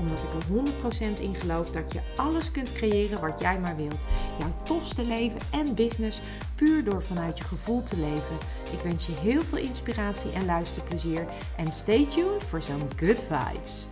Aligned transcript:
Omdat 0.00 0.18
ik 0.18 0.32
er 0.34 1.16
100% 1.16 1.20
in 1.20 1.34
geloof 1.34 1.70
dat 1.70 1.92
je 1.92 2.00
alles 2.16 2.50
kunt 2.50 2.72
creëren 2.72 3.20
wat 3.20 3.40
jij 3.40 3.60
maar 3.60 3.76
wilt. 3.76 4.04
Jouw 4.38 4.54
tofste 4.64 5.04
leven 5.04 5.40
en 5.50 5.74
business 5.74 6.22
puur 6.54 6.84
door 6.84 7.02
vanuit 7.02 7.38
je 7.38 7.44
gevoel 7.44 7.82
te 7.82 7.96
leven. 7.96 8.36
Ik 8.72 8.80
wens 8.82 9.06
je 9.06 9.12
heel 9.12 9.42
veel 9.42 9.58
inspiratie 9.58 10.32
en 10.32 10.44
luisterplezier. 10.44 11.26
En 11.56 11.72
stay 11.72 12.06
tuned 12.06 12.44
voor 12.44 12.62
zo'n 12.62 12.88
good 12.96 13.24
vibes. 13.28 13.86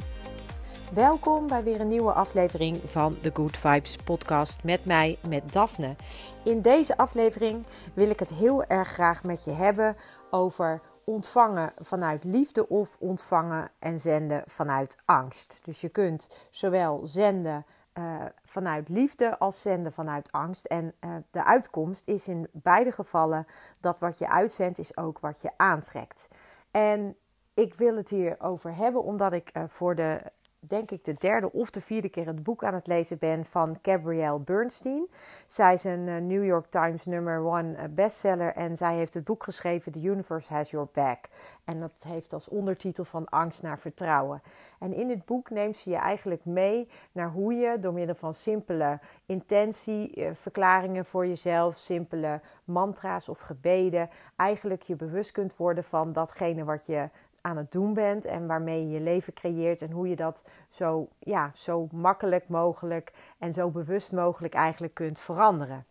Welkom 0.92 1.46
bij 1.46 1.62
weer 1.62 1.80
een 1.80 1.88
nieuwe 1.88 2.12
aflevering 2.12 2.80
van 2.84 3.16
de 3.20 3.30
Good 3.34 3.56
Vibes 3.56 3.96
podcast 4.04 4.64
met 4.64 4.84
mij, 4.84 5.18
met 5.28 5.52
Daphne. 5.52 5.96
In 6.44 6.62
deze 6.62 6.96
aflevering 6.96 7.66
wil 7.94 8.10
ik 8.10 8.18
het 8.18 8.30
heel 8.30 8.64
erg 8.64 8.88
graag 8.88 9.24
met 9.24 9.44
je 9.44 9.50
hebben 9.50 9.96
over 10.30 10.80
ontvangen 11.08 11.72
vanuit 11.78 12.24
liefde 12.24 12.68
of 12.68 12.96
ontvangen 12.98 13.70
en 13.78 13.98
zenden 13.98 14.42
vanuit 14.46 14.96
angst. 15.04 15.60
Dus 15.62 15.80
je 15.80 15.88
kunt 15.88 16.28
zowel 16.50 17.00
zenden 17.06 17.66
uh, 17.94 18.24
vanuit 18.44 18.88
liefde 18.88 19.38
als 19.38 19.60
zenden 19.60 19.92
vanuit 19.92 20.32
angst. 20.32 20.64
En 20.64 20.94
uh, 21.00 21.10
de 21.30 21.44
uitkomst 21.44 22.08
is 22.08 22.28
in 22.28 22.48
beide 22.52 22.92
gevallen 22.92 23.46
dat 23.80 23.98
wat 23.98 24.18
je 24.18 24.28
uitzendt 24.28 24.78
is 24.78 24.96
ook 24.96 25.18
wat 25.18 25.40
je 25.40 25.50
aantrekt. 25.56 26.28
En 26.70 27.16
ik 27.54 27.74
wil 27.74 27.96
het 27.96 28.08
hier 28.08 28.40
over 28.40 28.76
hebben 28.76 29.02
omdat 29.02 29.32
ik 29.32 29.50
uh, 29.52 29.62
voor 29.66 29.94
de 29.94 30.22
denk 30.60 30.90
ik 30.90 31.04
de 31.04 31.14
derde 31.18 31.52
of 31.52 31.70
de 31.70 31.80
vierde 31.80 32.08
keer 32.08 32.26
het 32.26 32.42
boek 32.42 32.64
aan 32.64 32.74
het 32.74 32.86
lezen 32.86 33.18
ben 33.18 33.44
van 33.44 33.78
Gabrielle 33.82 34.40
Bernstein. 34.40 35.06
Zij 35.46 35.74
is 35.74 35.84
een 35.84 36.06
uh, 36.06 36.18
New 36.18 36.44
York 36.44 36.66
Times 36.66 37.06
number 37.06 37.44
one 37.44 37.76
uh, 37.76 37.82
bestseller 37.90 38.54
en 38.54 38.76
zij 38.76 38.96
heeft 38.96 39.14
het 39.14 39.24
boek 39.24 39.44
geschreven 39.44 39.92
The 39.92 40.00
Universe 40.00 40.52
Has 40.52 40.70
Your 40.70 40.88
Back. 40.92 41.24
En 41.64 41.80
dat 41.80 42.04
heeft 42.06 42.32
als 42.32 42.48
ondertitel 42.48 43.04
van 43.04 43.28
angst 43.28 43.62
naar 43.62 43.78
vertrouwen. 43.78 44.42
En 44.78 44.94
in 44.94 45.10
het 45.10 45.24
boek 45.24 45.50
neemt 45.50 45.76
ze 45.76 45.90
je 45.90 45.96
eigenlijk 45.96 46.44
mee 46.44 46.88
naar 47.12 47.30
hoe 47.30 47.54
je 47.54 47.78
door 47.80 47.92
middel 47.92 48.14
van 48.14 48.34
simpele 48.34 48.98
intentieverklaringen 49.26 51.02
uh, 51.02 51.04
voor 51.04 51.26
jezelf, 51.26 51.76
simpele 51.76 52.40
mantra's 52.64 53.28
of 53.28 53.40
gebeden, 53.40 54.10
eigenlijk 54.36 54.82
je 54.82 54.96
bewust 54.96 55.32
kunt 55.32 55.56
worden 55.56 55.84
van 55.84 56.12
datgene 56.12 56.64
wat 56.64 56.86
je 56.86 57.08
aan 57.48 57.56
het 57.56 57.72
doen 57.72 57.94
bent 57.94 58.24
en 58.24 58.46
waarmee 58.46 58.80
je 58.80 58.88
je 58.88 59.00
leven 59.00 59.32
creëert 59.32 59.82
en 59.82 59.90
hoe 59.90 60.08
je 60.08 60.16
dat 60.16 60.44
zo, 60.68 61.08
ja, 61.18 61.50
zo 61.54 61.88
makkelijk 61.90 62.48
mogelijk 62.48 63.12
en 63.38 63.52
zo 63.52 63.70
bewust 63.70 64.12
mogelijk 64.12 64.54
eigenlijk 64.54 64.94
kunt 64.94 65.20
veranderen. 65.20 65.86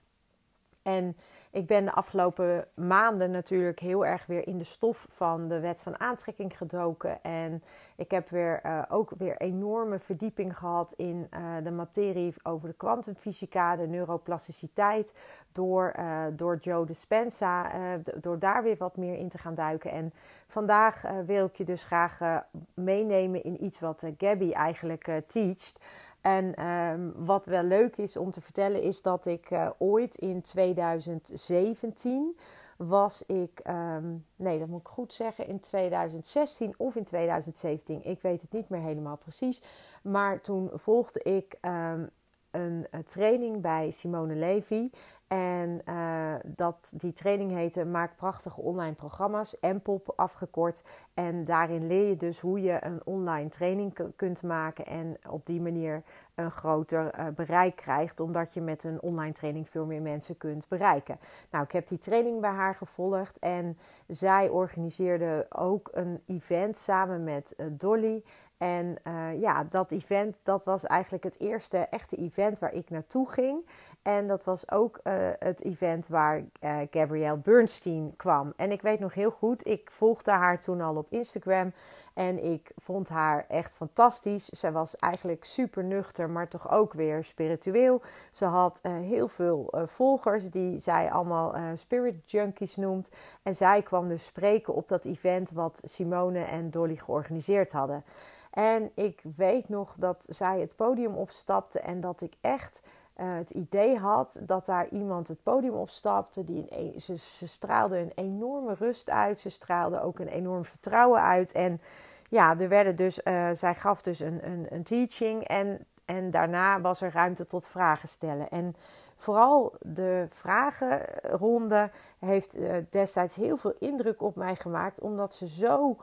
En 0.82 1.18
ik 1.58 1.68
ben 1.68 1.86
de 1.86 1.92
afgelopen 1.92 2.68
maanden 2.74 3.32
natuurlijk 3.32 3.80
heel 3.80 4.06
erg 4.06 4.26
weer 4.26 4.48
in 4.48 4.58
de 4.58 4.64
stof 4.64 5.08
van 5.10 5.48
de 5.48 5.60
wet 5.60 5.82
van 5.82 6.00
aantrekking 6.00 6.58
gedoken. 6.58 7.24
En 7.24 7.64
ik 7.96 8.12
heb 8.12 8.30
weer, 8.30 8.62
uh, 8.66 8.84
ook 8.90 9.12
weer 9.18 9.38
enorme 9.38 10.00
verdieping 10.00 10.58
gehad 10.58 10.94
in 10.94 11.28
uh, 11.34 11.40
de 11.64 11.72
materie 11.72 12.34
over 12.44 12.68
de 12.68 12.76
kwantumfysica, 12.76 13.76
de 13.76 13.88
neuroplasticiteit. 13.88 15.14
Door, 15.52 15.94
uh, 16.00 16.24
door 16.34 16.58
Joe 16.58 16.86
Dispenza, 16.86 17.72
door 18.20 18.40
daar 18.40 18.64
weer 18.64 18.78
wat 18.78 18.98
meer 18.98 19.18
in 19.18 19.30
te 19.30 19.38
gaan 19.38 19.56
duiken. 19.56 19.92
En 19.92 20.14
vandaag 20.48 21.04
wil 21.26 21.46
ik 21.46 21.56
je 21.56 21.64
dus 21.64 21.84
graag 21.84 22.44
meenemen 22.74 23.44
in 23.44 23.64
iets 23.64 23.80
wat 23.80 24.06
Gabby 24.18 24.52
eigenlijk 24.52 25.22
teacht. 25.28 25.80
En 26.28 26.68
um, 26.68 27.14
wat 27.16 27.46
wel 27.46 27.64
leuk 27.64 27.98
is 27.98 28.18
om 28.18 28.32
te 28.32 28.42
vertellen 28.42 28.82
is 28.82 29.02
dat 29.02 29.26
ik 29.26 29.52
uh, 29.52 29.70
ooit 29.78 30.16
in 30.16 30.42
2017 30.42 32.38
was 32.78 33.24
ik, 33.26 33.62
um, 33.68 34.26
nee 34.36 34.60
dat 34.60 34.68
moet 34.68 34.80
ik 34.80 34.88
goed 34.88 35.14
zeggen, 35.14 35.48
in 35.48 35.60
2016 35.60 36.74
of 36.78 36.96
in 36.96 37.04
2017, 37.04 38.04
ik 38.04 38.22
weet 38.22 38.42
het 38.42 38.52
niet 38.52 38.70
meer 38.70 38.82
helemaal 38.82 39.18
precies. 39.18 39.64
Maar 40.04 40.42
toen 40.42 40.70
volgde 40.74 41.24
ik 41.24 41.58
um, 41.62 42.10
een, 42.52 42.88
een, 42.92 43.04
training 43.04 43.62
bij 43.62 43.92
Simone 43.92 44.36
Levy. 44.36 44.90
En 45.28 45.82
uh, 45.90 46.34
dat, 46.46 46.94
die 46.96 47.14
training 47.14 47.52
heette 47.52 47.86
Maak 47.86 48.16
prachtige 48.16 48.62
online 48.62 48.94
programma's, 48.94 49.56
MPOP 49.62 50.14
afgekort. 50.16 50.84
En 51.14 51.44
daarin 51.44 51.88
leer 51.88 52.10
je 52.10 52.18
dus 52.18 52.40
hoe 52.40 52.62
je 52.62 52.86
een 52.86 53.06
online 53.06 53.50
training 53.50 53.98
kunt 54.16 54.44
maken 54.44 54.86
en 54.86 55.18
op 55.30 55.46
die 55.46 55.62
manier 55.62 56.04
een 56.36 56.52
groter 56.52 57.20
uh, 57.20 57.26
bereik 57.36 57.76
krijgt, 57.76 58.20
omdat 58.20 58.54
je 58.54 58.62
met 58.62 58.84
een 58.84 59.02
online 59.02 59.32
training 59.32 59.70
veel 59.70 59.86
meer 59.86 60.02
mensen 60.02 60.38
kunt 60.38 60.68
bereiken. 60.68 61.20
Nou, 61.52 61.64
ik 61.64 61.72
heb 61.72 61.88
die 61.88 61.98
training 61.98 62.42
bij 62.42 62.50
haar 62.50 62.76
gevolgd 62.76 63.40
en 63.40 63.78
zij 64.08 64.50
organiseerde 64.50 65.46
ook 65.50 65.90
een 65.92 66.22
event 66.26 66.78
samen 66.78 67.24
met 67.24 67.54
uh, 67.58 67.68
Dolly. 67.72 68.24
En 68.58 68.98
ja, 69.40 69.64
dat 69.64 69.92
event, 69.92 70.40
dat 70.44 70.66
was 70.66 70.86
eigenlijk 70.86 71.24
het 71.24 71.40
eerste 71.40 71.78
echte 71.78 72.16
event 72.16 72.60
waar 72.60 72.74
ik 72.74 72.90
naartoe 72.90 73.30
ging. 73.30 73.70
En 74.02 74.28
dat 74.28 74.44
was 74.44 74.72
ook 74.72 75.00
het 75.40 75.64
event 75.64 76.08
waar 76.08 76.38
uh, 76.38 76.78
Gabrielle 76.90 77.38
Bernstein 77.38 78.14
kwam. 78.16 78.54
En 78.56 78.72
ik 78.72 78.82
weet 78.82 79.00
nog 79.00 79.14
heel 79.14 79.32
goed, 79.32 79.68
ik 79.68 79.92
volgde 79.92 80.32
haar 80.32 80.60
toen 80.60 80.82
al 80.82 80.96
op 80.96 81.12
Instagram. 81.12 81.74
En 82.14 82.44
ik 82.44 82.72
vond 82.76 83.10
haar 83.10 83.46
echt 83.48 83.74
fantastisch. 83.74 84.46
Ze 84.46 84.72
was 84.72 84.96
eigenlijk 84.96 85.44
super 85.44 85.84
nuchter, 85.84 86.30
maar 86.30 86.48
toch 86.48 86.72
ook 86.72 86.94
weer 86.94 87.24
spiritueel. 87.24 88.02
Ze 88.32 88.46
had 88.46 88.80
uh, 88.84 88.92
heel 89.00 89.28
veel 89.28 89.74
volgers 89.86 90.50
die 90.50 90.80
zij 90.80 91.12
allemaal 91.12 91.56
spirit 91.74 92.32
junkies 92.32 92.76
noemt. 92.76 93.12
En 93.44 93.56
zij 93.56 93.82
kwam 93.82 94.08
dus 94.08 94.26
spreken 94.26 94.74
op 94.74 94.88
dat 94.88 95.06
event 95.06 95.52
wat 95.52 95.82
Simone 95.84 96.44
en 96.44 96.70
Dolly 96.70 96.96
georganiseerd 96.96 97.72
hadden. 97.72 98.04
En 98.52 98.92
ik 98.96 99.22
weet 99.36 99.70
nog 99.70 99.96
dat 99.98 100.26
zij 100.30 100.60
het 100.60 100.76
podium 100.76 101.16
opstapte 101.16 101.80
en 101.80 102.00
dat 102.00 102.22
ik 102.22 102.34
echt 102.42 102.82
uh, 103.20 103.34
het 103.34 103.50
idee 103.50 103.98
had 103.98 104.40
dat 104.42 104.66
daar 104.66 104.90
iemand 104.90 105.28
het 105.28 105.44
podium 105.44 105.74
opstapte. 105.74 106.44
Die 106.44 106.66
een, 106.70 107.02
ze, 107.02 107.18
ze, 107.18 107.48
straalde 107.48 107.98
een 107.98 108.12
enorme 108.16 108.74
rust 108.74 109.10
uit. 109.10 109.40
Ze 109.40 109.50
straalde 109.50 110.02
ook 110.02 110.20
een 110.20 110.28
enorm 110.28 110.66
vertrouwen 110.66 111.22
uit. 111.22 111.52
En 111.52 111.82
ja, 112.30 112.60
er 112.60 112.70
werden 112.70 112.96
dus, 112.96 113.20
uh, 113.24 113.50
zij 113.54 113.76
gaf 113.76 114.02
dus 114.02 114.20
een, 114.20 114.48
een, 114.48 114.66
een 114.70 114.84
teaching. 114.84 115.44
En, 115.44 115.86
en 116.06 116.32
daarna 116.32 116.82
was 116.82 117.02
er 117.02 117.12
ruimte 117.12 117.48
tot 117.48 117.68
vragen 117.68 118.08
stellen. 118.08 118.50
En 118.50 118.76
vooral 119.16 119.74
de 119.80 120.26
vragenronde 120.30 121.90
heeft 122.20 122.58
uh, 122.58 122.76
destijds 122.90 123.36
heel 123.36 123.58
veel 123.58 123.74
indruk 123.80 124.22
op 124.22 124.36
mij 124.36 124.56
gemaakt. 124.56 125.02
Omdat 125.02 125.34
ze 125.34 125.48
zo, 125.48 125.98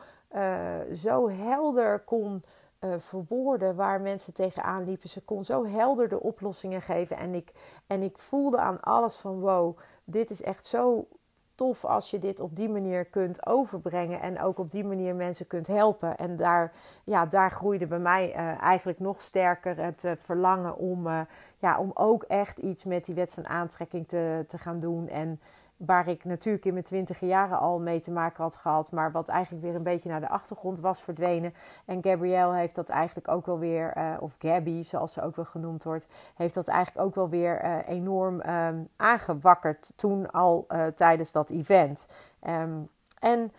zo 0.95 1.31
helder 1.31 1.99
kon 2.01 2.43
uh, 2.85 2.95
verwoorden 2.99 3.77
waar 3.77 4.01
mensen 4.01 4.35
tegenaan 4.35 4.85
liepen. 4.85 5.09
Ze 5.09 5.25
kon 5.25 5.45
zo 5.45 5.67
helder 5.67 6.09
de 6.09 6.21
oplossingen 6.21 6.83
geven. 6.83 7.17
En 7.17 7.35
ik, 7.35 7.53
en 7.87 8.03
ik 8.03 8.19
voelde 8.19 8.59
aan 8.59 8.81
alles 8.81 9.17
van 9.17 9.41
wow, 9.41 9.79
dit 10.05 10.31
is 10.31 10.43
echt 10.43 10.67
zo 10.67 11.09
tof 11.55 11.85
als 11.85 12.11
je 12.11 12.19
dit 12.19 12.41
op 12.41 12.57
die 12.57 12.69
manier 12.69 13.05
kunt 13.05 13.47
overbrengen. 13.47 14.21
En 14.21 14.41
ook 14.41 14.59
op 14.59 14.71
die 14.71 14.85
manier 14.85 15.15
mensen 15.15 15.47
kunt 15.47 15.67
helpen. 15.67 16.17
En 16.17 16.37
daar, 16.37 16.73
ja, 17.05 17.27
daar 17.27 17.51
groeide 17.51 17.87
bij 17.87 17.99
mij 17.99 18.29
uh, 18.29 18.63
eigenlijk 18.63 18.99
nog 18.99 19.21
sterker 19.21 19.77
het 19.77 20.05
uh, 20.05 20.13
verlangen 20.17 20.77
om, 20.77 21.27
ja, 21.59 21.79
om 21.79 21.91
ook 21.95 22.23
echt 22.23 22.59
iets 22.59 22.85
met 22.85 23.05
die 23.05 23.15
wet 23.15 23.33
van 23.33 23.47
aantrekking 23.47 24.09
te, 24.09 24.45
te 24.47 24.59
gaan 24.59 24.81
doen. 24.81 25.09
En 25.09 25.41
waar 25.77 26.09
ik 26.09 26.25
natuurlijk 26.25 26.65
in 26.65 26.73
mijn 26.73 26.85
twintige 26.85 27.27
jaren 27.27 27.59
al 27.59 27.81
mee 27.81 28.01
te 28.01 28.11
maken 28.11 28.43
had 28.43 28.57
gehad, 28.57 28.93
maar 28.93 29.13
wat 29.13 29.29
eigenlijk 29.29 29.65
weer 29.65 29.75
een 29.75 29.83
beetje 29.83 30.09
naar 30.09 30.21
de 30.21 30.29
achtergrond 30.29 30.81
was 30.81 31.03
verdwenen. 31.03 31.55
En 31.85 32.03
Gabrielle 32.03 32.55
heeft 32.55 32.75
dat 32.75 32.89
eigenlijk 32.89 33.29
ook 33.29 33.47
wel 33.47 33.59
weer, 33.59 33.97
uh, 33.97 34.17
of 34.21 34.35
Gabby 34.39 34.83
zoals 34.83 35.13
ze 35.13 35.23
ook 35.23 35.37
wel 35.37 35.45
genoemd 35.45 35.85
wordt, 35.85 36.07
heeft 36.35 36.55
dat 36.55 36.69
eigenlijk 36.69 37.07
ook 37.07 37.15
wel 37.15 37.29
weer 37.29 37.65
uh, 37.65 37.89
enorm 37.89 38.41
um, 38.41 38.89
aangewakkerd 38.97 39.93
toen 39.97 40.31
al 40.31 40.65
uh, 40.69 40.87
tijdens 40.87 41.33
dat 41.33 41.51
event. 41.51 42.09
Um, 42.49 42.89
en 43.21 43.53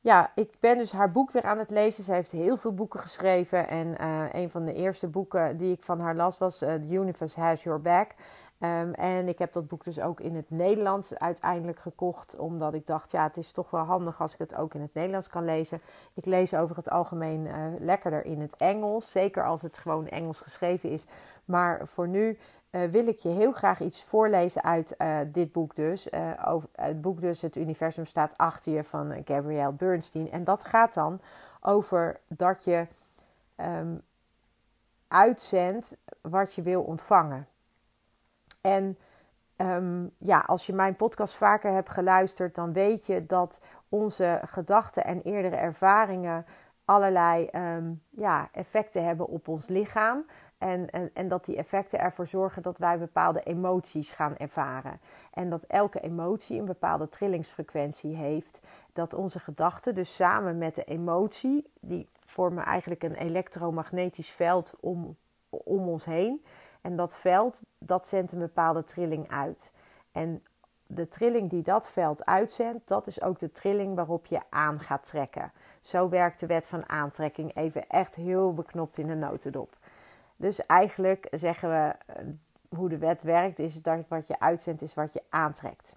ja, 0.00 0.30
ik 0.34 0.54
ben 0.60 0.78
dus 0.78 0.92
haar 0.92 1.10
boek 1.10 1.30
weer 1.30 1.44
aan 1.44 1.58
het 1.58 1.70
lezen. 1.70 2.04
Ze 2.04 2.12
heeft 2.12 2.32
heel 2.32 2.56
veel 2.56 2.74
boeken 2.74 3.00
geschreven. 3.00 3.68
En 3.68 3.94
een 4.36 4.50
van 4.50 4.64
de 4.64 4.74
eerste 4.74 5.08
boeken 5.08 5.56
die 5.56 5.72
ik 5.72 5.82
van 5.82 6.00
haar 6.00 6.14
las 6.14 6.38
was 6.38 6.58
The 6.58 6.86
Universe 6.88 7.40
Has 7.40 7.62
Your 7.62 7.80
Back. 7.80 8.14
Um, 8.62 8.92
en 8.92 9.28
ik 9.28 9.38
heb 9.38 9.52
dat 9.52 9.68
boek 9.68 9.84
dus 9.84 10.00
ook 10.00 10.20
in 10.20 10.34
het 10.34 10.50
Nederlands 10.50 11.14
uiteindelijk 11.14 11.78
gekocht. 11.78 12.38
Omdat 12.38 12.74
ik 12.74 12.86
dacht, 12.86 13.10
ja, 13.10 13.22
het 13.22 13.36
is 13.36 13.52
toch 13.52 13.70
wel 13.70 13.84
handig 13.84 14.20
als 14.20 14.32
ik 14.32 14.38
het 14.38 14.54
ook 14.54 14.74
in 14.74 14.80
het 14.80 14.94
Nederlands 14.94 15.28
kan 15.28 15.44
lezen. 15.44 15.80
Ik 16.14 16.24
lees 16.24 16.54
over 16.54 16.76
het 16.76 16.90
algemeen 16.90 17.46
uh, 17.46 17.54
lekkerder 17.78 18.24
in 18.24 18.40
het 18.40 18.56
Engels. 18.56 19.10
Zeker 19.10 19.44
als 19.44 19.62
het 19.62 19.78
gewoon 19.78 20.08
Engels 20.08 20.40
geschreven 20.40 20.90
is. 20.90 21.06
Maar 21.44 21.86
voor 21.86 22.08
nu 22.08 22.38
uh, 22.70 22.84
wil 22.84 23.06
ik 23.06 23.18
je 23.18 23.28
heel 23.28 23.52
graag 23.52 23.80
iets 23.80 24.04
voorlezen 24.04 24.62
uit 24.62 24.94
uh, 24.98 25.18
dit 25.26 25.52
boek 25.52 25.76
dus. 25.76 26.08
Over, 26.44 26.68
het 26.74 27.00
boek 27.00 27.20
dus 27.20 27.40
Het 27.42 27.56
Universum 27.56 28.06
staat 28.06 28.36
achter 28.38 28.72
je 28.72 28.84
van 28.84 29.12
Gabrielle 29.24 29.72
Bernstein. 29.72 30.30
En 30.30 30.44
dat 30.44 30.64
gaat 30.64 30.94
dan 30.94 31.20
over 31.60 32.20
dat 32.26 32.64
je 32.64 32.86
um, 33.56 34.02
uitzendt 35.08 35.96
wat 36.20 36.54
je 36.54 36.62
wil 36.62 36.82
ontvangen. 36.82 37.48
En 38.60 38.98
um, 39.56 40.10
ja, 40.18 40.38
als 40.38 40.66
je 40.66 40.72
mijn 40.72 40.96
podcast 40.96 41.34
vaker 41.34 41.72
hebt 41.72 41.90
geluisterd, 41.90 42.54
dan 42.54 42.72
weet 42.72 43.06
je 43.06 43.26
dat 43.26 43.62
onze 43.88 44.40
gedachten 44.44 45.04
en 45.04 45.20
eerdere 45.20 45.56
ervaringen 45.56 46.46
allerlei 46.84 47.48
um, 47.52 48.02
ja, 48.10 48.48
effecten 48.52 49.04
hebben 49.04 49.26
op 49.26 49.48
ons 49.48 49.68
lichaam. 49.68 50.26
En, 50.58 50.90
en, 50.90 51.10
en 51.14 51.28
dat 51.28 51.44
die 51.44 51.56
effecten 51.56 51.98
ervoor 51.98 52.26
zorgen 52.26 52.62
dat 52.62 52.78
wij 52.78 52.98
bepaalde 52.98 53.40
emoties 53.40 54.12
gaan 54.12 54.36
ervaren. 54.36 55.00
En 55.32 55.48
dat 55.48 55.64
elke 55.64 56.00
emotie 56.00 56.58
een 56.58 56.64
bepaalde 56.64 57.08
trillingsfrequentie 57.08 58.16
heeft. 58.16 58.60
Dat 58.92 59.14
onze 59.14 59.38
gedachten 59.38 59.94
dus 59.94 60.14
samen 60.14 60.58
met 60.58 60.74
de 60.74 60.84
emotie, 60.84 61.70
die 61.80 62.08
vormen 62.24 62.64
eigenlijk 62.64 63.02
een 63.02 63.14
elektromagnetisch 63.14 64.30
veld 64.30 64.72
om, 64.80 65.16
om 65.48 65.88
ons 65.88 66.04
heen. 66.04 66.44
En 66.80 66.96
dat 66.96 67.16
veld, 67.16 67.62
dat 67.78 68.06
zendt 68.06 68.32
een 68.32 68.38
bepaalde 68.38 68.84
trilling 68.84 69.28
uit. 69.28 69.72
En 70.12 70.42
de 70.86 71.08
trilling 71.08 71.50
die 71.50 71.62
dat 71.62 71.90
veld 71.90 72.24
uitzendt, 72.24 72.88
dat 72.88 73.06
is 73.06 73.22
ook 73.22 73.38
de 73.38 73.52
trilling 73.52 73.94
waarop 73.94 74.26
je 74.26 74.40
aan 74.48 74.80
gaat 74.80 75.06
trekken. 75.06 75.52
Zo 75.80 76.08
werkt 76.08 76.40
de 76.40 76.46
wet 76.46 76.66
van 76.66 76.88
aantrekking 76.88 77.56
even 77.56 77.88
echt 77.88 78.14
heel 78.14 78.54
beknopt 78.54 78.98
in 78.98 79.06
de 79.06 79.14
notendop. 79.14 79.76
Dus 80.36 80.66
eigenlijk 80.66 81.28
zeggen 81.30 81.68
we 81.68 81.94
eh, 82.06 82.24
hoe 82.76 82.88
de 82.88 82.98
wet 82.98 83.22
werkt, 83.22 83.58
is 83.58 83.82
dat 83.82 84.08
wat 84.08 84.26
je 84.26 84.40
uitzendt 84.40 84.82
is 84.82 84.94
wat 84.94 85.12
je 85.12 85.22
aantrekt. 85.28 85.96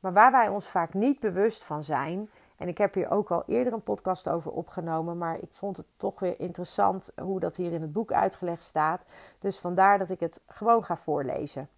Maar 0.00 0.12
waar 0.12 0.30
wij 0.30 0.48
ons 0.48 0.68
vaak 0.68 0.94
niet 0.94 1.20
bewust 1.20 1.64
van 1.64 1.82
zijn, 1.82 2.30
en 2.64 2.70
ik 2.70 2.78
heb 2.78 2.94
hier 2.94 3.10
ook 3.10 3.30
al 3.30 3.42
eerder 3.46 3.72
een 3.72 3.82
podcast 3.82 4.28
over 4.28 4.50
opgenomen, 4.50 5.18
maar 5.18 5.38
ik 5.40 5.48
vond 5.50 5.76
het 5.76 5.86
toch 5.96 6.20
weer 6.20 6.40
interessant 6.40 7.12
hoe 7.20 7.40
dat 7.40 7.56
hier 7.56 7.72
in 7.72 7.82
het 7.82 7.92
boek 7.92 8.12
uitgelegd 8.12 8.62
staat. 8.62 9.00
Dus 9.38 9.58
vandaar 9.58 9.98
dat 9.98 10.10
ik 10.10 10.20
het 10.20 10.42
gewoon 10.46 10.84
ga 10.84 10.96
voorlezen. 10.96 11.68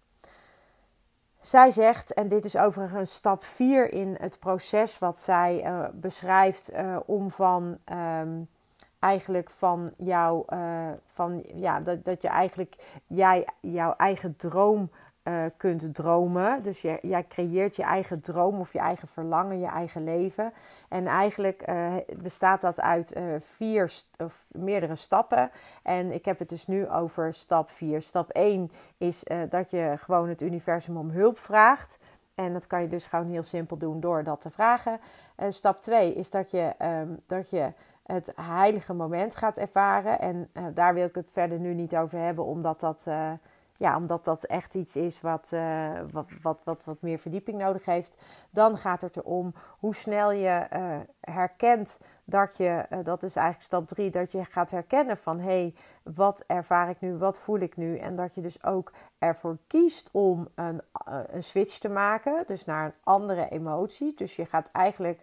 Zij 1.39 1.71
zegt, 1.71 2.13
en 2.13 2.27
dit 2.27 2.45
is 2.45 2.57
overigens 2.57 3.13
stap 3.13 3.43
4 3.43 3.93
in 3.93 4.15
het 4.19 4.39
proces 4.39 4.99
wat 4.99 5.19
zij 5.19 5.65
uh, 5.65 5.85
beschrijft 5.93 6.73
uh, 6.73 6.97
om 7.05 7.31
van 7.31 7.77
um, 7.91 8.49
eigenlijk 8.99 9.49
van 9.49 9.93
jou, 9.97 10.43
uh, 10.53 10.89
van 11.05 11.43
ja, 11.53 11.79
dat, 11.79 12.05
dat 12.05 12.21
je 12.21 12.27
eigenlijk 12.27 13.01
jij 13.07 13.47
jouw 13.59 13.93
eigen 13.97 14.35
droom 14.35 14.89
uh, 15.27 15.43
kunt 15.57 15.95
dromen. 15.95 16.63
Dus 16.63 16.81
je, 16.81 16.99
jij 17.01 17.27
creëert 17.27 17.75
je 17.75 17.83
eigen 17.83 18.21
droom 18.21 18.59
of 18.59 18.73
je 18.73 18.79
eigen 18.79 19.07
verlangen, 19.07 19.59
je 19.59 19.67
eigen 19.67 20.03
leven. 20.03 20.53
En 20.89 21.07
eigenlijk 21.07 21.69
uh, 21.69 21.93
bestaat 22.17 22.61
dat 22.61 22.81
uit 22.81 23.17
uh, 23.17 23.23
vier 23.39 23.91
of 24.17 24.45
meerdere 24.51 24.95
stappen. 24.95 25.51
En 25.83 26.11
ik 26.11 26.25
heb 26.25 26.39
het 26.39 26.49
dus 26.49 26.67
nu 26.67 26.89
over 26.89 27.33
stap 27.33 27.69
4. 27.69 28.01
Stap 28.01 28.29
1 28.29 28.71
is 28.97 29.23
dat 29.49 29.71
je 29.71 29.93
gewoon 29.97 30.29
het 30.29 30.41
universum 30.41 30.97
om 30.97 31.09
hulp 31.09 31.39
vraagt. 31.39 31.99
En 32.35 32.53
dat 32.53 32.67
kan 32.67 32.81
je 32.81 32.87
dus 32.87 33.07
gewoon 33.07 33.29
heel 33.29 33.43
simpel 33.43 33.77
doen 33.77 33.99
door 33.99 34.23
dat 34.23 34.41
te 34.41 34.49
vragen. 34.49 34.99
En 35.35 35.53
stap 35.53 35.81
2 35.81 36.13
is 36.13 36.29
dat 36.29 36.51
je, 36.51 36.73
um, 36.81 37.19
dat 37.25 37.49
je 37.49 37.71
het 38.03 38.31
heilige 38.35 38.93
moment 38.93 39.35
gaat 39.35 39.57
ervaren. 39.57 40.19
En 40.19 40.49
daar 40.73 40.93
wil 40.93 41.05
ik 41.05 41.15
het 41.15 41.29
verder 41.31 41.59
nu 41.59 41.73
niet 41.73 41.95
over 41.95 42.19
hebben, 42.19 42.45
omdat 42.45 42.79
dat 42.79 43.07
ja, 43.77 43.95
omdat 43.95 44.25
dat 44.25 44.43
echt 44.43 44.75
iets 44.75 44.95
is 44.95 45.21
wat, 45.21 45.51
uh, 45.53 45.99
wat, 46.11 46.25
wat, 46.41 46.59
wat, 46.63 46.83
wat 46.83 47.01
meer 47.01 47.19
verdieping 47.19 47.57
nodig 47.57 47.85
heeft. 47.85 48.17
Dan 48.49 48.77
gaat 48.77 49.01
het 49.01 49.17
erom 49.17 49.53
hoe 49.79 49.95
snel 49.95 50.31
je 50.31 50.67
uh, 50.73 50.97
herkent 51.19 52.01
dat 52.23 52.57
je, 52.57 52.85
uh, 52.89 52.99
dat 53.03 53.23
is 53.23 53.35
eigenlijk 53.35 53.65
stap 53.65 53.87
drie, 53.87 54.09
dat 54.09 54.31
je 54.31 54.45
gaat 54.45 54.71
herkennen 54.71 55.17
van 55.17 55.39
hé, 55.39 55.45
hey, 55.45 55.75
wat 56.03 56.43
ervaar 56.47 56.89
ik 56.89 56.99
nu, 56.99 57.17
wat 57.17 57.39
voel 57.39 57.59
ik 57.59 57.77
nu? 57.77 57.97
En 57.97 58.15
dat 58.15 58.35
je 58.35 58.41
dus 58.41 58.63
ook 58.63 58.91
ervoor 59.19 59.57
kiest 59.67 60.09
om 60.11 60.47
een, 60.55 60.81
een 61.31 61.43
switch 61.43 61.77
te 61.77 61.89
maken, 61.89 62.43
dus 62.45 62.65
naar 62.65 62.85
een 62.85 62.93
andere 63.03 63.49
emotie. 63.49 64.13
Dus 64.15 64.35
je 64.35 64.45
gaat 64.45 64.69
eigenlijk 64.71 65.21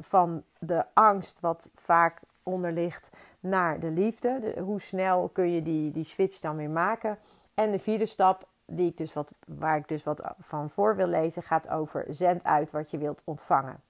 van 0.00 0.42
de 0.58 0.84
angst, 0.92 1.40
wat 1.40 1.70
vaak 1.74 2.20
onder 2.42 2.72
ligt, 2.72 3.10
naar 3.40 3.80
de 3.80 3.90
liefde. 3.90 4.38
De, 4.40 4.60
hoe 4.60 4.80
snel 4.80 5.28
kun 5.28 5.50
je 5.50 5.62
die, 5.62 5.90
die 5.90 6.04
switch 6.04 6.40
dan 6.40 6.56
weer 6.56 6.70
maken? 6.70 7.18
En 7.54 7.70
de 7.70 7.78
vierde 7.78 8.06
stap, 8.06 8.48
die 8.64 8.90
ik 8.90 8.96
dus 8.96 9.12
wat, 9.12 9.30
waar 9.46 9.76
ik 9.76 9.88
dus 9.88 10.02
wat 10.02 10.34
van 10.38 10.70
voor 10.70 10.96
wil 10.96 11.06
lezen, 11.06 11.42
gaat 11.42 11.68
over 11.68 12.04
zend 12.08 12.44
uit 12.44 12.70
wat 12.70 12.90
je 12.90 12.98
wilt 12.98 13.22
ontvangen. 13.24 13.80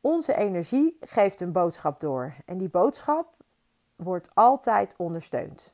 Onze 0.00 0.34
energie 0.34 0.96
geeft 1.00 1.40
een 1.40 1.52
boodschap 1.52 2.00
door 2.00 2.34
en 2.44 2.58
die 2.58 2.68
boodschap 2.68 3.34
wordt 3.96 4.34
altijd 4.34 4.94
ondersteund. 4.96 5.72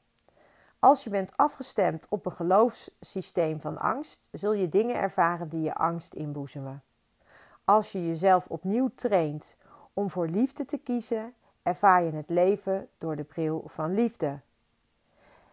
Als 0.78 1.04
je 1.04 1.10
bent 1.10 1.36
afgestemd 1.36 2.06
op 2.08 2.26
een 2.26 2.32
geloofssysteem 2.32 3.60
van 3.60 3.78
angst, 3.78 4.28
zul 4.30 4.52
je 4.52 4.68
dingen 4.68 4.96
ervaren 4.96 5.48
die 5.48 5.60
je 5.60 5.74
angst 5.74 6.14
inboezemen. 6.14 6.82
Als 7.64 7.92
je 7.92 8.06
jezelf 8.06 8.46
opnieuw 8.46 8.90
traint 8.94 9.56
om 9.92 10.10
voor 10.10 10.26
liefde 10.26 10.64
te 10.64 10.78
kiezen, 10.78 11.34
ervaar 11.62 12.02
je 12.02 12.10
het 12.10 12.30
leven 12.30 12.88
door 12.98 13.16
de 13.16 13.24
bril 13.24 13.64
van 13.66 13.94
liefde. 13.94 14.38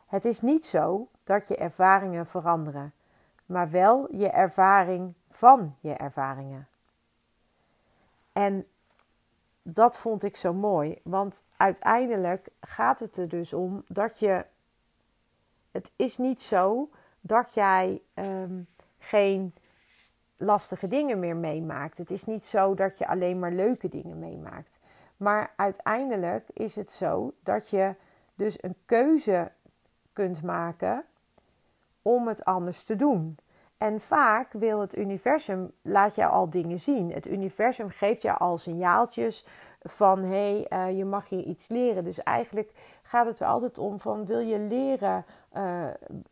Het 0.09 0.25
is 0.25 0.41
niet 0.41 0.65
zo 0.65 1.07
dat 1.23 1.47
je 1.47 1.55
ervaringen 1.55 2.25
veranderen, 2.25 2.93
maar 3.45 3.69
wel 3.69 4.15
je 4.15 4.29
ervaring 4.29 5.13
van 5.29 5.75
je 5.79 5.93
ervaringen. 5.93 6.67
En 8.33 8.67
dat 9.61 9.97
vond 9.97 10.23
ik 10.23 10.35
zo 10.35 10.53
mooi, 10.53 10.99
want 11.03 11.43
uiteindelijk 11.57 12.47
gaat 12.61 12.99
het 12.99 13.17
er 13.17 13.29
dus 13.29 13.53
om 13.53 13.83
dat 13.87 14.19
je. 14.19 14.45
Het 15.71 15.91
is 15.95 16.17
niet 16.17 16.41
zo 16.41 16.89
dat 17.21 17.53
jij 17.53 18.01
um, 18.13 18.67
geen 18.99 19.53
lastige 20.37 20.87
dingen 20.87 21.19
meer 21.19 21.35
meemaakt. 21.35 21.97
Het 21.97 22.11
is 22.11 22.25
niet 22.25 22.45
zo 22.45 22.73
dat 22.73 22.97
je 22.97 23.07
alleen 23.07 23.39
maar 23.39 23.51
leuke 23.51 23.89
dingen 23.89 24.19
meemaakt. 24.19 24.79
Maar 25.17 25.53
uiteindelijk 25.55 26.47
is 26.53 26.75
het 26.75 26.91
zo 26.91 27.33
dat 27.43 27.69
je 27.69 27.95
dus 28.35 28.63
een 28.63 28.75
keuze 28.85 29.51
kunt 30.19 30.43
maken 30.43 31.03
om 32.01 32.27
het 32.27 32.45
anders 32.45 32.83
te 32.83 32.95
doen. 32.95 33.37
En 33.77 33.99
vaak 33.99 34.51
wil 34.51 34.79
het 34.79 34.97
universum, 34.97 35.71
laat 35.81 36.15
je 36.15 36.25
al 36.25 36.49
dingen 36.49 36.79
zien. 36.79 37.11
Het 37.11 37.27
universum 37.27 37.89
geeft 37.89 38.21
je 38.21 38.33
al 38.33 38.57
signaaltjes 38.57 39.45
van 39.81 40.23
hé, 40.23 40.65
hey, 40.67 40.89
uh, 40.89 40.97
je 40.97 41.05
mag 41.05 41.29
hier 41.29 41.43
iets 41.43 41.67
leren. 41.67 42.03
Dus 42.03 42.19
eigenlijk 42.23 42.71
gaat 43.01 43.25
het 43.25 43.39
er 43.39 43.47
altijd 43.47 43.77
om 43.77 43.99
van 43.99 44.25
wil 44.25 44.39
je 44.39 44.59
leren, 44.59 45.25
uh, 45.57 45.83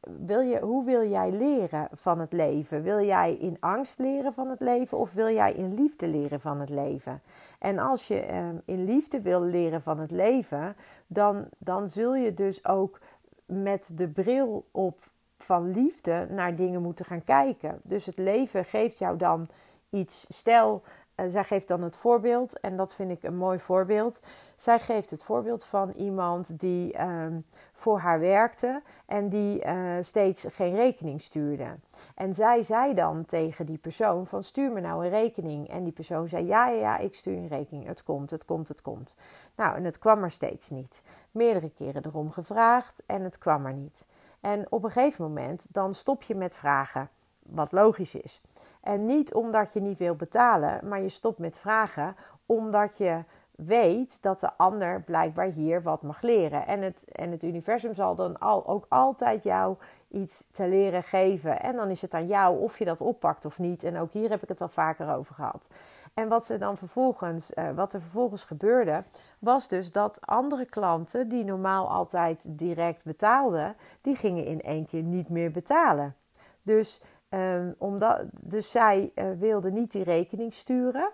wil 0.02 0.40
je, 0.40 0.60
hoe 0.60 0.86
wil 0.86 1.10
jij 1.10 1.32
leren 1.32 1.88
van 1.92 2.20
het 2.20 2.34
leven? 2.34 2.82
Wil 2.82 3.02
jij 3.02 3.34
in 3.34 3.58
angst 3.60 4.00
leren 4.00 4.34
van 4.34 4.50
het 4.50 4.60
leven 4.60 4.98
of 4.98 5.14
wil 5.14 5.30
jij 5.30 5.54
in 5.54 5.74
liefde 5.74 6.08
leren 6.08 6.40
van 6.40 6.60
het 6.60 6.70
leven? 6.70 7.22
En 7.60 7.80
als 7.80 8.08
je 8.08 8.28
uh, 8.30 8.48
in 8.66 8.84
liefde 8.84 9.22
wil 9.22 9.42
leren 9.42 9.82
van 9.82 10.00
het 10.00 10.12
leven, 10.12 10.76
dan, 11.08 11.46
dan 11.58 11.90
zul 11.90 12.16
je 12.16 12.34
dus 12.34 12.66
ook 12.66 13.00
met 13.48 13.92
de 13.94 14.08
bril 14.08 14.68
op 14.72 15.12
van 15.38 15.72
liefde 15.72 16.28
naar 16.30 16.56
dingen 16.56 16.82
moeten 16.82 17.06
gaan 17.06 17.24
kijken. 17.24 17.80
Dus 17.84 18.06
het 18.06 18.18
leven 18.18 18.66
geeft 18.66 19.00
jou 19.00 19.18
dan 19.18 19.48
iets. 19.90 20.26
Stel, 20.28 20.84
zij 21.28 21.44
geeft 21.44 21.68
dan 21.68 21.82
het 21.82 21.98
voorbeeld, 21.98 22.60
en 22.60 22.78
dat 22.78 22.96
vind 22.96 23.12
ik 23.12 23.24
een 23.24 23.38
mooi 23.38 23.60
voorbeeld. 23.60 24.22
Zij 24.56 24.80
geeft 24.80 25.10
het 25.10 25.24
voorbeeld 25.24 25.64
van 25.64 25.90
iemand 25.90 26.60
die 26.60 27.02
um, 27.02 27.46
voor 27.74 28.00
haar 28.00 28.20
werkte 28.20 28.82
en 29.06 29.30
die 29.30 29.66
uh, 29.66 29.96
steeds 30.00 30.46
geen 30.50 30.76
rekening 30.76 31.22
stuurde. 31.22 31.78
En 32.16 32.34
zij 32.34 32.64
zei 32.64 32.94
dan 32.94 33.26
tegen 33.26 33.66
die 33.66 33.78
persoon 33.78 34.28
van 34.28 34.44
stuur 34.44 34.72
me 34.72 34.80
nou 34.80 35.06
een 35.06 35.12
rekening. 35.12 35.70
En 35.70 35.84
die 35.84 35.94
persoon 35.94 36.28
zei 36.28 36.46
ja, 36.46 36.68
ja, 36.68 36.80
ja, 36.80 36.98
ik 36.98 37.16
stuur 37.16 37.38
een 37.38 37.48
rekening. 37.48 37.86
Het 37.86 38.04
komt, 38.04 38.32
het 38.32 38.46
komt, 38.46 38.68
het 38.68 38.82
komt. 38.82 39.16
Nou, 39.56 39.76
en 39.76 39.84
het 39.84 40.00
kwam 40.00 40.24
er 40.24 40.32
steeds 40.32 40.70
niet. 40.70 41.04
Meerdere 41.32 41.70
keren 41.70 42.06
erom 42.06 42.32
gevraagd 42.32 43.04
en 43.06 43.24
het 43.24 43.38
kwam 43.38 43.66
er 43.66 43.74
niet. 43.74 44.08
En 44.42 44.66
op 44.70 44.84
een 44.84 44.92
gegeven 44.92 45.24
moment 45.24 45.68
dan 45.70 45.94
stop 45.94 46.24
je 46.24 46.36
met 46.36 46.56
vragen, 46.56 47.10
wat 47.50 47.72
logisch 47.72 48.16
is. 48.16 48.42
En 48.82 49.06
niet 49.06 49.34
omdat 49.34 49.74
je 49.74 49.80
niet 49.80 49.98
wil 49.98 50.16
betalen, 50.16 50.88
maar 50.88 51.02
je 51.02 51.10
stopt 51.10 51.40
met 51.40 51.58
vragen 51.58 52.16
omdat 52.46 52.98
je 52.98 53.24
weet 53.58 54.22
dat 54.22 54.40
de 54.40 54.50
ander 54.58 55.02
blijkbaar 55.02 55.46
hier 55.46 55.82
wat 55.82 56.02
mag 56.02 56.22
leren. 56.22 56.68
En 56.68 56.82
het, 56.82 57.06
en 57.12 57.32
het 57.32 57.44
universum 57.44 57.94
zal 57.94 58.16
dan 58.16 58.40
al, 58.40 58.68
ook 58.68 58.86
altijd 58.90 59.44
jou 59.44 59.76
iets 60.08 60.48
te 60.52 60.68
leren 60.68 61.04
geven. 61.04 61.62
En 61.62 61.76
dan 61.76 61.90
is 61.90 62.02
het 62.02 62.14
aan 62.14 62.28
jou 62.28 62.60
of 62.60 62.80
je 62.80 62.86
dat 62.86 63.02
oppakt 63.02 63.46
of 63.46 63.60
niet. 63.60 63.84
En 63.84 63.98
ook 63.98 64.12
hier 64.12 64.30
heb 64.30 64.44
ik 64.44 64.50
het 64.50 64.62
al 64.62 64.68
vaker 64.68 65.16
over 65.16 65.36
gehad. 65.36 65.68
En 66.14 66.28
wat, 66.28 66.46
ze 66.46 66.58
dan 66.58 66.78
vervolgens, 66.78 67.52
uh, 67.54 67.72
wat 67.72 67.94
er 67.94 68.02
vervolgens 68.02 68.46
gebeurde, 68.46 69.04
was 69.40 69.68
dus 69.68 69.92
dat 69.92 70.22
andere 70.22 70.66
klanten 70.66 71.30
die 71.30 71.44
normaal 71.44 71.90
altijd 71.90 72.46
direct 72.50 73.04
betaalden, 73.04 73.76
die 74.02 74.16
gingen 74.16 74.46
in 74.46 74.62
één 74.62 74.86
keer 74.86 75.04
niet 75.04 75.30
meer 75.30 75.52
betalen. 75.52 76.16
Dus, 76.62 77.02
um, 77.30 77.76
omdat, 77.78 78.24
dus 78.42 78.72
zij 78.72 79.12
uh, 79.16 79.26
wilde 79.40 79.72
niet 79.72 79.92
die 79.92 80.04
rekening 80.04 80.54
sturen 80.54 81.10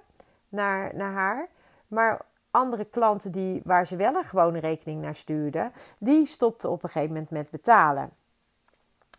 naar, 0.50 0.96
naar 0.96 1.14
haar. 1.14 1.48
Maar 1.88 2.22
andere 2.52 2.86
klanten 2.86 3.32
die, 3.32 3.62
waar 3.64 3.88
ze 3.88 3.96
wel 3.96 4.16
een 4.16 4.24
gewone 4.24 4.60
rekening 4.60 5.02
naar 5.02 5.16
stuurden, 5.16 5.72
die 5.98 6.26
stopten 6.26 6.70
op 6.70 6.84
een 6.84 6.90
gegeven 6.90 7.14
moment 7.14 7.30
met 7.30 7.50
betalen. 7.50 8.10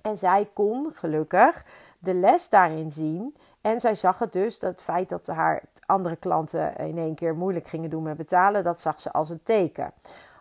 En 0.02 0.16
zij 0.16 0.50
kon 0.52 0.90
gelukkig 0.90 1.64
de 1.98 2.14
les 2.14 2.48
daarin 2.48 2.90
zien. 2.90 3.36
En 3.60 3.80
zij 3.80 3.94
zag 3.94 4.18
het 4.18 4.32
dus, 4.32 4.58
dat 4.58 4.70
het 4.70 4.82
feit 4.82 5.08
dat 5.08 5.26
haar 5.26 5.62
andere 5.86 6.16
klanten 6.16 6.76
in 6.76 6.98
één 6.98 7.14
keer 7.14 7.34
moeilijk 7.34 7.68
gingen 7.68 7.90
doen 7.90 8.02
met 8.02 8.16
betalen, 8.16 8.64
dat 8.64 8.80
zag 8.80 9.00
ze 9.00 9.12
als 9.12 9.30
een 9.30 9.42
teken. 9.42 9.92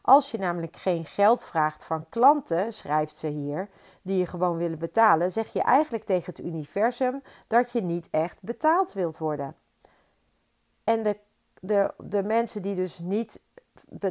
Als 0.05 0.31
je 0.31 0.38
namelijk 0.38 0.75
geen 0.75 1.05
geld 1.05 1.43
vraagt 1.43 1.83
van 1.83 2.10
klanten, 2.10 2.74
schrijft 2.74 3.15
ze 3.15 3.27
hier, 3.27 3.69
die 4.01 4.17
je 4.17 4.25
gewoon 4.25 4.57
willen 4.57 4.79
betalen, 4.79 5.31
zeg 5.31 5.53
je 5.53 5.62
eigenlijk 5.62 6.03
tegen 6.03 6.33
het 6.33 6.45
universum 6.45 7.22
dat 7.48 7.72
je 7.72 7.81
niet 7.81 8.07
echt 8.10 8.41
betaald 8.41 8.93
wilt 8.93 9.17
worden. 9.17 9.55
En 10.83 11.03
de, 11.03 11.17
de, 11.60 11.93
de 11.98 12.24
mensen 12.24 12.62
die 12.62 12.75
dus 12.75 13.00
niet 13.00 13.41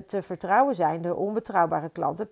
te 0.07 0.23
vertrouwen 0.23 0.75
zijn, 0.75 1.03
de 1.03 1.15
onbetrouwbare 1.15 1.89
klanten, 1.89 2.31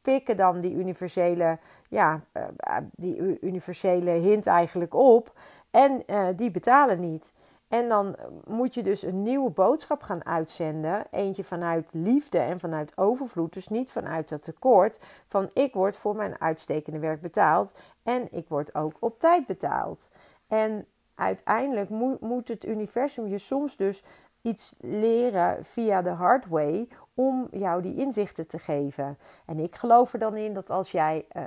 pikken 0.00 0.36
dan 0.36 0.60
die 0.60 0.74
universele, 0.74 1.58
ja, 1.88 2.20
eh, 2.32 2.76
die 2.92 3.40
universele 3.40 4.10
hint 4.10 4.46
eigenlijk 4.46 4.94
op 4.94 5.32
en 5.70 6.02
uh, 6.06 6.28
die 6.36 6.50
betalen 6.50 7.00
niet. 7.00 7.34
En 7.72 7.88
dan 7.88 8.16
moet 8.46 8.74
je 8.74 8.82
dus 8.82 9.02
een 9.02 9.22
nieuwe 9.22 9.50
boodschap 9.50 10.02
gaan 10.02 10.24
uitzenden. 10.24 11.04
Eentje 11.10 11.44
vanuit 11.44 11.88
liefde 11.92 12.38
en 12.38 12.60
vanuit 12.60 12.92
overvloed. 12.96 13.52
Dus 13.52 13.68
niet 13.68 13.90
vanuit 13.90 14.28
dat 14.28 14.42
tekort. 14.42 14.98
Van 15.26 15.50
ik 15.52 15.74
word 15.74 15.96
voor 15.96 16.16
mijn 16.16 16.40
uitstekende 16.40 16.98
werk 16.98 17.20
betaald. 17.20 17.78
En 18.02 18.32
ik 18.32 18.48
word 18.48 18.74
ook 18.74 18.92
op 19.00 19.18
tijd 19.18 19.46
betaald. 19.46 20.10
En 20.48 20.86
uiteindelijk 21.14 21.88
moet, 22.20 22.48
het 22.48 22.66
universum 22.66 23.26
je 23.26 23.38
soms 23.38 23.76
dus 23.76 24.04
iets 24.42 24.74
leren 24.78 25.64
via 25.64 26.02
de 26.02 26.10
hard 26.10 26.46
way 26.46 26.88
om 27.14 27.48
jou 27.50 27.82
die 27.82 27.96
inzichten 27.96 28.48
te 28.48 28.58
geven. 28.58 29.18
En 29.46 29.58
ik 29.58 29.74
geloof 29.74 30.12
er 30.12 30.18
dan 30.18 30.36
in 30.36 30.54
dat 30.54 30.70
als 30.70 30.90
jij, 30.90 31.26
uh, 31.36 31.42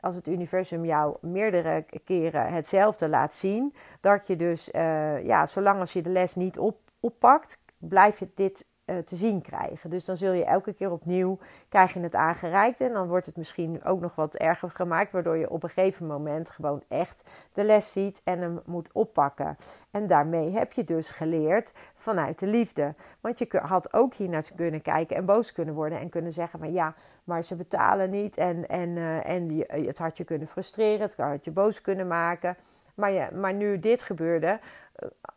als 0.00 0.14
het 0.14 0.28
universum 0.28 0.84
jou 0.84 1.16
meerdere 1.20 1.84
keren 2.04 2.52
hetzelfde 2.52 3.08
laat 3.08 3.34
zien, 3.34 3.74
dat 4.00 4.26
je 4.26 4.36
dus, 4.36 4.68
uh, 4.68 5.24
ja, 5.24 5.46
zolang 5.46 5.80
als 5.80 5.92
je 5.92 6.02
de 6.02 6.10
les 6.10 6.34
niet 6.34 6.58
op, 6.58 6.78
oppakt, 7.00 7.58
blijf 7.78 8.18
je 8.18 8.28
dit 8.34 8.66
te 9.04 9.16
zien 9.16 9.40
krijgen. 9.40 9.90
Dus 9.90 10.04
dan 10.04 10.16
zul 10.16 10.32
je 10.32 10.44
elke 10.44 10.72
keer 10.72 10.90
opnieuw 10.90 11.38
krijg 11.68 11.92
je 11.92 12.00
het 12.00 12.14
aangereikt 12.14 12.80
en 12.80 12.92
dan 12.92 13.08
wordt 13.08 13.26
het 13.26 13.36
misschien 13.36 13.84
ook 13.84 14.00
nog 14.00 14.14
wat 14.14 14.36
erger 14.36 14.70
gemaakt, 14.70 15.10
waardoor 15.10 15.36
je 15.36 15.50
op 15.50 15.62
een 15.62 15.68
gegeven 15.68 16.06
moment 16.06 16.50
gewoon 16.50 16.82
echt 16.88 17.30
de 17.52 17.64
les 17.64 17.92
ziet 17.92 18.20
en 18.24 18.40
hem 18.40 18.60
moet 18.64 18.92
oppakken. 18.92 19.56
En 19.90 20.06
daarmee 20.06 20.50
heb 20.50 20.72
je 20.72 20.84
dus 20.84 21.10
geleerd 21.10 21.74
vanuit 21.94 22.38
de 22.38 22.46
liefde. 22.46 22.94
Want 23.20 23.38
je 23.38 23.58
had 23.62 23.92
ook 23.92 24.14
hier 24.14 24.28
naar 24.28 24.50
kunnen 24.56 24.82
kijken 24.82 25.16
en 25.16 25.24
boos 25.24 25.52
kunnen 25.52 25.74
worden 25.74 26.00
en 26.00 26.08
kunnen 26.08 26.32
zeggen 26.32 26.58
van 26.58 26.72
ja, 26.72 26.94
maar 27.24 27.42
ze 27.42 27.56
betalen 27.56 28.10
niet 28.10 28.36
en, 28.36 28.68
en, 28.68 28.88
uh, 28.88 29.28
en 29.28 29.56
je, 29.56 29.64
het 29.86 29.98
had 29.98 30.16
je 30.16 30.24
kunnen 30.24 30.48
frustreren, 30.48 31.00
het 31.00 31.16
had 31.16 31.44
je 31.44 31.50
boos 31.50 31.80
kunnen 31.80 32.06
maken. 32.06 32.56
Maar, 32.94 33.12
ja, 33.12 33.28
maar 33.34 33.54
nu 33.54 33.78
dit 33.78 34.02
gebeurde, 34.02 34.58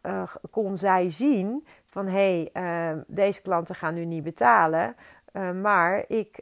uh, 0.04 0.24
kon 0.52 0.78
zij 0.78 1.10
zien 1.10 1.68
van 1.86 2.06
hé, 2.06 2.50
hey, 2.54 2.94
uh, 2.94 3.02
deze 3.08 3.42
klanten 3.42 3.76
gaan 3.76 3.94
nu 3.94 4.06
niet 4.06 4.24
betalen. 4.24 4.96
Uh, 5.34 5.52
maar 5.52 6.04
ik, 6.08 6.40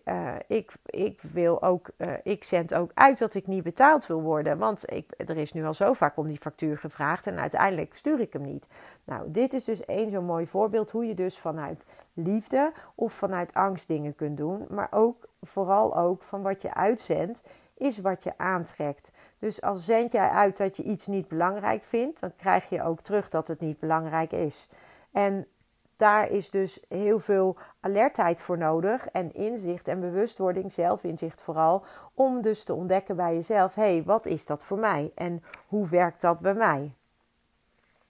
ik, 0.48 0.74
ik 0.86 1.22
wil 1.22 1.64
ook, 1.64 1.90
ik 2.24 2.44
zend 2.44 2.74
ook 2.74 2.92
uit 2.94 3.18
dat 3.18 3.34
ik 3.34 3.48
niet 3.48 3.64
betaald 3.64 4.08
wil 4.08 4.22
worden. 4.22 4.58
Want 4.58 4.92
ik, 4.92 5.14
er 5.18 5.38
is 5.38 5.54
nu 5.54 5.66
al 5.66 5.74
zo 5.74 5.94
vaak 5.94 6.18
om 6.18 6.28
die 6.28 6.38
factuur 6.38 6.78
gevraagd 6.78 7.28
en 7.28 7.40
uiteindelijk 7.40 7.96
stuur 7.96 8.20
ik 8.20 8.34
hem 8.34 8.42
niet. 8.42 8.68
Nou, 9.06 9.32
dit 9.32 9.54
is 9.54 9.64
dus 9.64 9.86
één 9.86 10.12
zo'n 10.12 10.26
mooi 10.26 10.48
voorbeeld 10.48 10.92
hoe 10.92 11.06
je 11.06 11.14
dus 11.14 11.40
vanuit 11.40 11.84
liefde 12.14 12.72
of 12.96 13.14
vanuit 13.14 13.54
angst 13.54 13.88
dingen 13.88 14.16
kunt 14.16 14.38
doen. 14.38 14.66
Maar 14.70 14.88
ook 14.92 15.28
vooral 15.42 15.98
ook 15.98 16.24
van 16.24 16.42
wat 16.42 16.62
je 16.62 16.74
uitzendt 16.74 17.44
is 17.80 18.00
wat 18.00 18.24
je 18.24 18.38
aantrekt. 18.38 19.12
Dus 19.40 19.62
als 19.62 19.86
zend 19.86 20.12
jij 20.12 20.30
uit 20.30 20.58
dat 20.58 20.78
je 20.78 20.84
iets 20.84 21.08
niet 21.08 21.28
belangrijk 21.28 21.84
vindt, 21.84 22.20
dan 22.20 22.36
krijg 22.36 22.70
je 22.70 22.84
ook 22.84 23.02
terug 23.02 23.30
dat 23.30 23.48
het 23.48 23.60
niet 23.60 23.80
belangrijk 23.80 24.32
is. 24.32 24.68
En 25.12 25.48
daar 25.96 26.30
is 26.30 26.50
dus 26.50 26.84
heel 26.88 27.20
veel 27.20 27.58
alertheid 27.80 28.42
voor 28.42 28.58
nodig 28.58 29.08
en 29.08 29.34
inzicht 29.34 29.88
en 29.88 30.00
bewustwording, 30.00 30.72
zelfinzicht 30.72 31.42
vooral, 31.42 31.84
om 32.14 32.42
dus 32.42 32.64
te 32.64 32.74
ontdekken 32.74 33.16
bij 33.16 33.34
jezelf: 33.34 33.76
hé, 33.76 33.82
hey, 33.94 34.04
wat 34.04 34.26
is 34.26 34.46
dat 34.46 34.64
voor 34.66 34.80
mij 34.80 35.12
en 35.16 35.44
hoe 35.68 35.88
werkt 35.88 36.22
dat 36.22 36.40
bij 36.40 36.54
mij? 36.54 36.94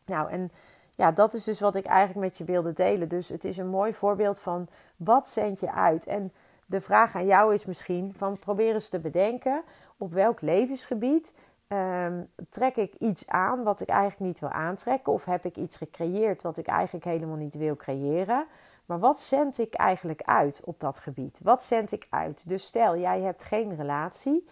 Nou, 0.05 0.29
en 0.29 0.51
ja, 0.95 1.11
dat 1.11 1.33
is 1.33 1.43
dus 1.43 1.59
wat 1.59 1.75
ik 1.75 1.85
eigenlijk 1.85 2.19
met 2.19 2.37
je 2.37 2.43
wilde 2.43 2.73
delen. 2.73 3.07
Dus 3.07 3.29
het 3.29 3.45
is 3.45 3.57
een 3.57 3.67
mooi 3.69 3.93
voorbeeld 3.93 4.39
van 4.39 4.67
wat 4.95 5.27
zend 5.27 5.59
je 5.59 5.71
uit 5.71 6.05
en 6.05 6.33
de 6.69 6.81
vraag 6.81 7.15
aan 7.15 7.25
jou 7.25 7.53
is 7.53 7.65
misschien 7.65 8.13
van 8.17 8.39
probeer 8.39 8.73
eens 8.73 8.89
te 8.89 8.99
bedenken 8.99 9.63
op 9.97 10.13
welk 10.13 10.41
levensgebied 10.41 11.33
um, 11.67 12.29
trek 12.49 12.75
ik 12.75 12.93
iets 12.99 13.27
aan 13.27 13.63
wat 13.63 13.81
ik 13.81 13.89
eigenlijk 13.89 14.19
niet 14.19 14.39
wil 14.39 14.49
aantrekken 14.49 15.13
of 15.13 15.25
heb 15.25 15.45
ik 15.45 15.57
iets 15.57 15.77
gecreëerd 15.77 16.41
wat 16.41 16.57
ik 16.57 16.67
eigenlijk 16.67 17.05
helemaal 17.05 17.35
niet 17.35 17.55
wil 17.55 17.75
creëren. 17.75 18.45
Maar 18.85 18.99
wat 18.99 19.19
zend 19.19 19.57
ik 19.57 19.73
eigenlijk 19.73 20.21
uit 20.21 20.61
op 20.63 20.79
dat 20.79 20.99
gebied? 20.99 21.39
Wat 21.43 21.63
zend 21.63 21.91
ik 21.91 22.07
uit? 22.09 22.47
Dus 22.47 22.65
stel, 22.65 22.97
jij 22.97 23.21
hebt 23.21 23.43
geen 23.43 23.75
relatie. 23.75 24.47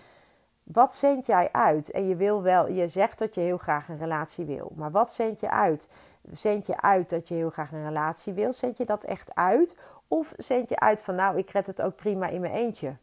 Wat 0.64 0.96
zend 0.96 1.26
jij 1.26 1.50
uit? 1.52 1.92
En 1.92 2.08
je 2.08 2.16
wil 2.16 2.42
wel, 2.42 2.68
je 2.68 2.88
zegt 2.88 3.20
dat 3.20 3.36
je 3.36 3.42
heel 3.42 3.58
graag 3.58 3.90
een 3.90 3.98
relatie 3.98 4.46
wil. 4.46 4.72
Maar 4.76 4.92
wat 4.92 5.12
zend 5.12 5.40
je 5.40 5.50
uit? 5.50 5.90
Zend 6.32 6.66
je 6.66 6.82
uit 6.82 7.10
dat 7.10 7.28
je 7.28 7.34
heel 7.34 7.50
graag 7.50 7.72
een 7.72 7.86
relatie 7.86 8.34
wil? 8.34 8.54
Zend 8.54 8.78
je 8.78 8.86
dat 8.86 9.04
echt 9.04 9.36
uit? 9.36 9.76
Of 10.08 10.34
zend 10.38 10.70
je 10.70 10.80
uit 10.80 11.02
van 11.02 11.16
nou, 11.16 11.38
ik 11.38 11.50
red 11.50 11.68
het 11.68 11.82
ook 11.82 11.96
prima 11.96 12.28
in 12.28 12.42
mijn 12.42 12.54
eentje, 12.54 12.96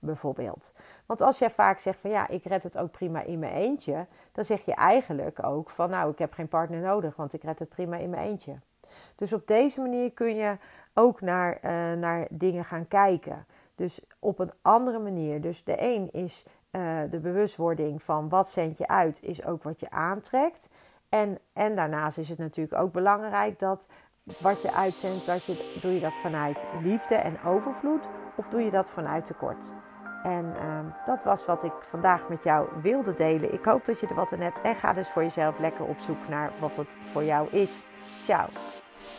bijvoorbeeld. 0.00 0.72
Want 1.06 1.20
als 1.20 1.38
jij 1.38 1.50
vaak 1.50 1.78
zegt 1.78 2.00
van 2.00 2.10
ja, 2.10 2.28
ik 2.28 2.44
red 2.44 2.62
het 2.62 2.78
ook 2.78 2.90
prima 2.90 3.22
in 3.22 3.38
mijn 3.38 3.54
eentje, 3.54 4.06
dan 4.32 4.44
zeg 4.44 4.64
je 4.64 4.74
eigenlijk 4.74 5.44
ook 5.46 5.70
van 5.70 5.90
nou, 5.90 6.10
ik 6.10 6.18
heb 6.18 6.32
geen 6.32 6.48
partner 6.48 6.80
nodig, 6.80 7.16
want 7.16 7.32
ik 7.32 7.42
red 7.42 7.58
het 7.58 7.68
prima 7.68 7.96
in 7.96 8.10
mijn 8.10 8.26
eentje. 8.26 8.54
Dus 9.14 9.32
op 9.32 9.46
deze 9.46 9.80
manier 9.80 10.12
kun 10.12 10.34
je 10.34 10.56
ook 10.94 11.20
naar, 11.20 11.58
uh, 11.64 11.70
naar 12.00 12.26
dingen 12.30 12.64
gaan 12.64 12.88
kijken. 12.88 13.46
Dus 13.74 14.00
op 14.18 14.38
een 14.38 14.52
andere 14.62 14.98
manier. 14.98 15.40
Dus 15.40 15.64
de 15.64 15.82
een 15.82 16.08
is 16.12 16.44
uh, 16.70 16.98
de 17.10 17.18
bewustwording 17.18 18.02
van 18.02 18.28
wat 18.28 18.48
zend 18.48 18.78
je 18.78 18.88
uit, 18.88 19.22
is 19.22 19.44
ook 19.44 19.62
wat 19.62 19.80
je 19.80 19.90
aantrekt. 19.90 20.68
En, 21.14 21.38
en 21.52 21.74
daarnaast 21.74 22.18
is 22.18 22.28
het 22.28 22.38
natuurlijk 22.38 22.80
ook 22.82 22.92
belangrijk 22.92 23.58
dat 23.58 23.88
wat 24.40 24.62
je 24.62 24.72
uitzendt, 24.72 25.26
dat 25.26 25.44
je, 25.44 25.78
doe 25.80 25.94
je 25.94 26.00
dat 26.00 26.16
vanuit 26.16 26.66
liefde 26.82 27.14
en 27.14 27.42
overvloed 27.42 28.08
of 28.36 28.48
doe 28.48 28.62
je 28.62 28.70
dat 28.70 28.90
vanuit 28.90 29.24
tekort? 29.24 29.72
En 30.22 30.44
uh, 30.44 30.78
dat 31.04 31.24
was 31.24 31.46
wat 31.46 31.64
ik 31.64 31.72
vandaag 31.80 32.28
met 32.28 32.44
jou 32.44 32.68
wilde 32.82 33.14
delen. 33.14 33.52
Ik 33.52 33.64
hoop 33.64 33.84
dat 33.84 34.00
je 34.00 34.06
er 34.06 34.14
wat 34.14 34.32
aan 34.32 34.40
hebt 34.40 34.60
en 34.60 34.74
ga 34.74 34.92
dus 34.92 35.08
voor 35.08 35.22
jezelf 35.22 35.58
lekker 35.58 35.84
op 35.84 35.98
zoek 35.98 36.28
naar 36.28 36.52
wat 36.58 36.76
het 36.76 36.96
voor 37.00 37.24
jou 37.24 37.48
is. 37.50 37.86
Ciao. 38.22 38.46